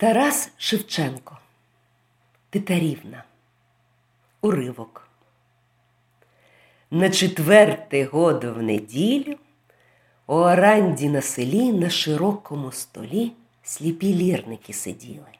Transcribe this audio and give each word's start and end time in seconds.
Тарас 0.00 0.50
Шевченко, 0.56 1.38
Титарівна, 2.50 3.24
уривок. 4.40 5.08
На 6.90 7.10
четвертий 7.10 8.04
год 8.04 8.44
в 8.44 8.62
неділю 8.62 9.36
у 10.26 10.34
оранді 10.34 11.08
на 11.08 11.22
селі 11.22 11.72
на 11.72 11.90
широкому 11.90 12.72
столі 12.72 13.32
сліпі 13.62 14.14
лірники 14.14 14.72
сиділи. 14.72 15.32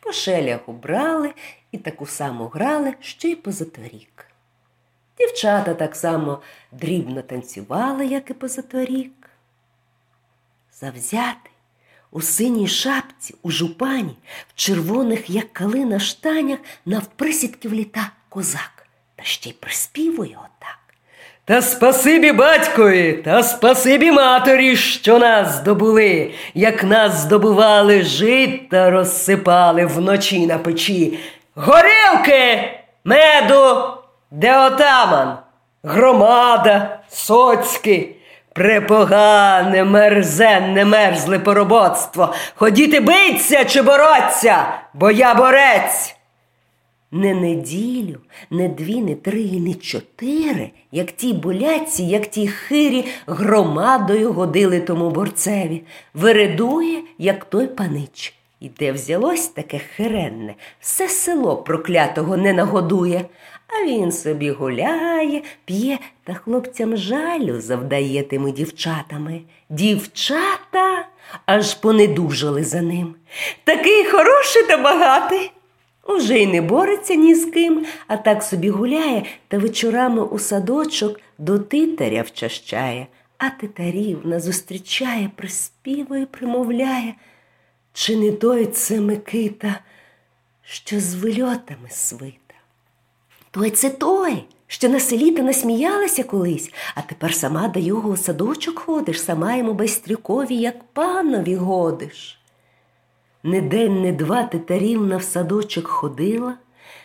По 0.00 0.12
шелях 0.12 0.68
убрали 0.68 1.34
і 1.72 1.78
таку 1.78 2.06
саму 2.06 2.46
грали, 2.46 2.94
що 3.00 3.28
й 3.28 3.34
позаторік. 3.34 4.26
Дівчата 5.18 5.74
так 5.74 5.96
само 5.96 6.42
дрібно 6.72 7.22
танцювали, 7.22 8.06
як 8.06 8.30
і 8.30 8.34
позаторік. 8.34 9.30
Завзяти 10.72 11.50
у 12.10 12.20
синій 12.22 12.68
шапці, 12.68 13.34
у 13.42 13.50
жупані, 13.50 14.16
в 14.48 14.54
червоних, 14.54 15.30
як 15.30 15.52
калина 15.52 16.00
штанях, 16.00 16.58
навприсідки 16.86 17.68
вліта 17.68 18.10
козак, 18.28 18.86
та 19.16 19.24
ще 19.24 19.50
й 19.50 19.52
приспівує 19.52 20.36
отак. 20.36 20.78
Та 21.44 21.62
спасибі 21.62 22.32
батькові, 22.32 23.12
та 23.12 23.42
спасибі 23.42 24.12
матері, 24.12 24.76
що 24.76 25.18
нас 25.18 25.54
здобули, 25.56 26.32
як 26.54 26.84
нас 26.84 27.18
здобували 27.18 28.02
жит 28.02 28.68
та 28.68 28.90
розсипали 28.90 29.86
вночі 29.86 30.46
на 30.46 30.58
печі. 30.58 31.18
Горілки, 31.54 32.72
меду, 33.04 33.88
де 34.30 34.66
отаман, 34.66 35.36
громада, 35.82 37.00
соцьки. 37.10 38.14
Препогане, 38.52 39.84
мерзенне, 39.84 40.84
мерзле 40.84 41.38
поробоцтво. 41.38 42.34
Ходіти 42.54 43.00
биться 43.00 43.64
чи 43.64 43.82
бороться, 43.82 44.66
бо 44.94 45.10
я 45.10 45.34
борець. 45.34 46.14
Не 47.12 47.34
неділю, 47.34 48.20
не 48.50 48.68
дві, 48.68 49.00
не 49.00 49.14
три, 49.14 49.50
не 49.50 49.74
чотири, 49.74 50.70
як 50.92 51.12
ті 51.12 51.32
боляці, 51.32 52.02
як 52.02 52.26
ті 52.26 52.48
хирі, 52.48 53.04
громадою 53.26 54.32
годили 54.32 54.80
тому 54.80 55.10
борцеві, 55.10 55.82
виридує, 56.14 57.02
як 57.18 57.44
той 57.44 57.66
панич. 57.66 58.34
І 58.60 58.68
де 58.68 58.92
взялось 58.92 59.48
таке 59.48 59.78
хиренне, 59.78 60.54
все 60.80 61.08
село 61.08 61.56
проклятого 61.56 62.36
не 62.36 62.52
нагодує, 62.52 63.24
а 63.68 63.86
він 63.86 64.12
собі 64.12 64.50
гуляє, 64.50 65.42
п'є 65.64 65.98
та 66.24 66.34
хлопцям 66.34 66.96
жалю 66.96 67.60
завдає 67.60 68.22
тими 68.22 68.52
дівчатами. 68.52 69.40
Дівчата 69.68 71.08
аж 71.46 71.74
понедужали 71.74 72.64
за 72.64 72.82
ним. 72.82 73.14
Такий 73.64 74.04
хороший 74.04 74.62
та 74.62 74.76
багатий. 74.76 75.50
Уже 76.08 76.38
й 76.38 76.46
не 76.46 76.60
бореться 76.62 77.14
ні 77.14 77.34
з 77.34 77.44
ким, 77.44 77.86
а 78.06 78.16
так 78.16 78.42
собі 78.42 78.70
гуляє 78.70 79.22
та 79.48 79.58
вечорами 79.58 80.22
у 80.22 80.38
садочок 80.38 81.20
до 81.38 81.58
титаря 81.58 82.22
вчащає, 82.22 83.06
а 83.38 83.50
титарівна 83.50 84.40
зустрічає, 84.40 85.30
приспівує, 85.36 86.26
примовляє. 86.26 87.14
Чи 87.98 88.16
не 88.16 88.32
той 88.32 88.66
це 88.66 89.00
Микита, 89.00 89.80
що 90.62 91.00
з 91.00 91.14
вильотами 91.14 91.88
свита? 91.90 92.54
Той 93.50 93.70
це 93.70 93.90
той, 93.90 94.44
що 94.66 94.88
на 94.88 95.00
селі 95.00 95.30
ти 95.30 95.42
насміялася 95.42 96.24
колись, 96.24 96.72
а 96.94 97.02
тепер 97.02 97.34
сама 97.34 97.68
до 97.68 97.80
його 97.80 98.08
у 98.08 98.16
садочок 98.16 98.78
ходиш, 98.78 99.22
сама 99.22 99.56
йому 99.56 99.74
байстрюкові, 99.74 100.56
як 100.56 100.84
панові 100.92 101.56
годиш. 101.56 102.40
Не 103.42 103.60
день, 103.60 104.02
не 104.02 104.12
два 104.12 104.42
титарівна 104.42 105.16
в 105.16 105.22
садочок 105.22 105.86
ходила, 105.86 106.54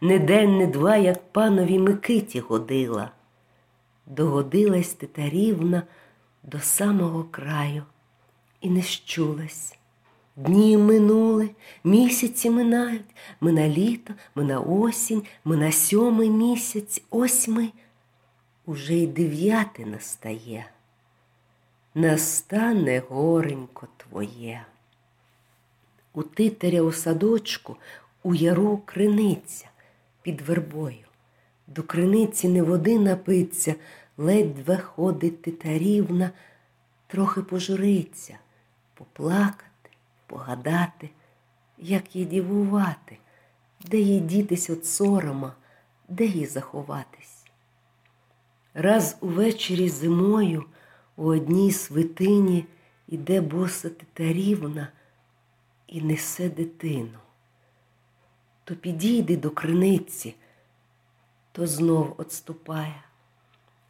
не 0.00 0.18
день, 0.18 0.58
не 0.58 0.66
два, 0.66 0.96
як 0.96 1.32
панові 1.32 1.78
Микиті 1.78 2.40
годила. 2.40 3.10
Догодилась 4.06 4.92
титарівна 4.92 5.82
до 6.42 6.60
самого 6.60 7.24
краю 7.24 7.82
і 8.60 8.70
не 8.70 8.82
щулась. 8.82 9.76
Дні 10.36 10.76
минули, 10.76 11.50
місяці 11.84 12.50
минають, 12.50 13.16
мина 13.40 13.68
літо, 13.68 14.14
мина 14.34 14.60
осінь, 14.60 15.22
мина 15.44 15.72
сьомий 15.72 16.30
місяць, 16.30 17.02
ось 17.10 17.48
ми 17.48 17.68
уже 18.66 18.94
й 18.94 19.06
дев'яти 19.06 19.86
настає. 19.86 20.66
Настане 21.94 23.02
горенько 23.08 23.88
твоє. 23.96 24.64
У 26.12 26.22
титаря 26.22 26.82
у 26.82 26.92
садочку 26.92 27.76
у 28.22 28.34
яру 28.34 28.82
криниця 28.84 29.68
під 30.22 30.40
вербою. 30.40 31.06
До 31.66 31.82
криниці 31.82 32.48
не 32.48 32.62
води 32.62 32.98
напиться, 32.98 33.74
ледве 34.16 34.76
ходить 34.76 35.42
титарівна, 35.42 36.30
трохи 37.06 37.42
пожуриться, 37.42 38.38
поплакати 38.94 39.64
погадати, 40.26 41.10
як 41.78 42.16
їй 42.16 42.24
дівувати, 42.24 43.18
де 43.84 43.98
їй 43.98 44.20
дітись 44.20 44.70
від 44.70 44.86
сорома, 44.86 45.52
де 46.08 46.24
їй 46.24 46.46
заховатись. 46.46 47.44
Раз 48.74 49.16
увечері 49.20 49.88
зимою 49.88 50.64
у 51.16 51.24
одній 51.24 51.72
свитині 51.72 52.64
іде 53.08 53.40
боса 53.40 53.88
титарівна 53.88 54.88
і 55.86 56.02
несе 56.02 56.48
дитину. 56.48 57.18
То 58.64 58.76
підійде 58.76 59.36
до 59.36 59.50
криниці, 59.50 60.34
то 61.52 61.66
знов 61.66 62.14
отступає, 62.18 63.02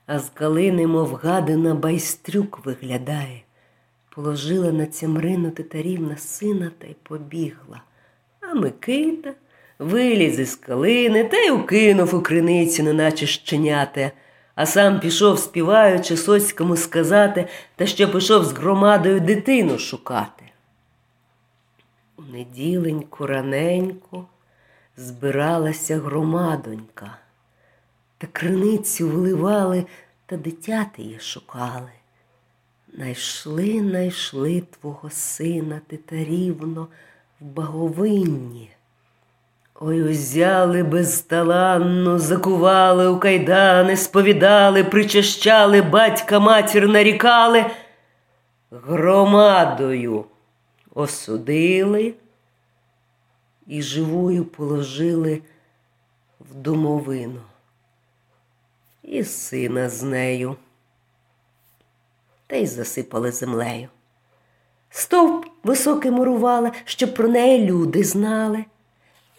а 0.07 0.19
з 0.19 0.31
калини, 0.31 0.87
мов 0.87 1.15
гадина, 1.15 1.75
байстрюк 1.75 2.67
виглядає 2.67 3.46
положила 4.17 4.73
на 4.73 4.87
цямрину 4.87 5.51
титарівна 5.51 6.17
сина 6.17 6.71
та 6.79 6.87
й 6.87 6.97
побігла. 7.03 7.83
А 8.41 8.55
Микита 8.55 9.35
виліз 9.79 10.41
із 10.41 10.55
калини 10.55 11.25
та 11.25 11.37
й 11.37 11.51
укинув 11.51 12.15
у 12.15 12.21
криниці, 12.21 12.83
неначе 12.83 13.27
щеняте, 13.27 14.13
а 14.55 14.67
сам 14.67 15.01
пішов, 15.01 15.39
співаючи 15.39 16.17
соцькому 16.17 16.77
сказати, 16.77 17.49
та 17.77 17.87
ще 17.87 18.07
пішов 18.07 18.45
з 18.45 18.53
громадою 18.53 19.21
дитину 19.21 19.79
шукати. 19.79 20.45
У 22.17 22.23
неділеньку 22.23 23.27
раненько 23.27 24.27
збиралася 24.97 25.99
громадонька, 25.99 27.19
та 28.19 28.27
криницю 28.33 29.09
вливали 29.09 29.87
та 30.27 30.37
дитяти 30.37 31.03
її 31.03 31.21
шукали. 31.21 31.91
Найшли, 32.99 33.83
найшли 33.83 34.61
твого 34.61 35.11
сина 35.11 35.81
титарівно 35.87 36.89
в 37.41 37.45
баговинні. 37.45 38.71
Ой 39.81 40.03
узяли 40.03 40.83
безталанно, 40.83 42.19
закували 42.19 43.09
у 43.09 43.19
кайдани, 43.19 43.97
сповідали, 43.97 44.85
причащали, 44.85 45.83
батька 45.83 46.41
матір 46.41 46.89
нарікали, 46.89 47.67
громадою 48.71 50.25
осудили 50.95 52.15
і 53.67 53.83
живою 53.83 54.45
положили 54.45 55.43
в 56.41 56.55
домовину. 56.55 57.41
І 59.03 59.25
сина 59.25 59.89
з 59.89 60.03
нею 60.03 60.57
та 62.47 62.57
й 62.57 62.67
засипали 62.67 63.33
землею. 63.33 63.89
Стовп 64.91 65.47
високий 65.65 66.11
мурували, 66.11 66.73
щоб 66.85 67.15
про 67.15 67.29
неї 67.29 67.65
люди 67.65 68.05
знали, 68.05 68.65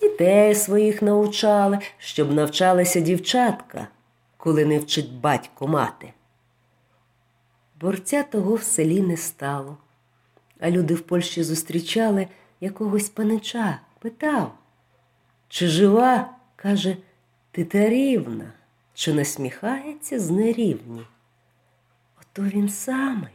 дітей 0.01 0.56
своїх 0.56 1.01
навчали, 1.01 1.80
щоб 1.98 2.31
навчалися 2.31 3.00
дівчатка, 3.00 3.88
коли 4.38 4.65
не 4.65 4.80
вчить 4.80 5.13
батько 5.13 5.68
мати. 5.68 6.13
Борця 7.81 8.24
того 8.24 8.56
в 8.56 8.63
селі 8.63 9.01
не 9.01 9.18
стало, 9.18 9.77
а 10.60 10.69
люди 10.69 10.94
в 10.94 11.01
Польщі 11.01 11.44
зустрічали 11.44 12.27
якогось 12.62 13.10
панича, 13.10 13.80
питав, 14.00 14.51
чи 15.50 15.68
жива, 15.68 16.30
каже, 16.56 16.98
титарівна, 17.51 18.53
чи 18.94 19.13
насміхається 19.13 20.19
з 20.19 20.30
нерівні? 20.30 21.06
То 22.38 22.44
він 22.44 22.69
самий. 22.69 23.34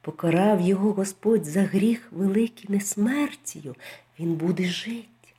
Покарав 0.00 0.60
його 0.60 0.92
Господь 0.92 1.44
за 1.44 1.62
гріх 1.62 2.12
великий 2.12 2.66
несмертію, 2.68 3.74
він 4.20 4.34
буде 4.34 4.64
жить. 4.64 5.34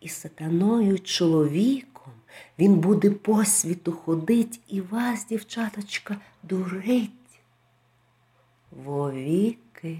І 0.00 0.08
сатаною 0.08 0.98
чоловіком 0.98 2.12
він 2.58 2.74
буде 2.74 3.10
по 3.10 3.44
світу 3.44 3.92
ходить 3.92 4.60
і 4.68 4.80
вас, 4.80 5.26
дівчаточка, 5.26 6.16
дурить. 6.42 7.40
Вовіки. 8.70 9.98